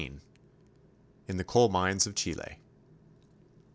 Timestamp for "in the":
1.27-1.43